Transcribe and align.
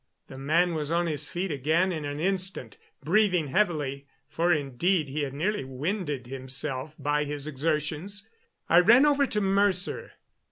The 0.29 0.37
man 0.39 0.73
was 0.73 0.89
on 0.89 1.05
his 1.05 1.27
feet 1.27 1.51
again 1.51 1.91
in 1.91 2.05
an 2.05 2.19
instant, 2.19 2.79
breathing 3.03 3.49
heavily, 3.49 4.07
for 4.27 4.51
indeed 4.51 5.09
he 5.09 5.21
had 5.21 5.33
nearly 5.35 5.63
winded 5.63 6.25
himself 6.25 6.95
by 6.97 7.23
his 7.23 7.45
exertions. 7.45 8.27
I 8.67 8.79
ran 8.79 9.05
over 9.05 9.27
to 9.27 9.39
Mercer. 9.39 10.13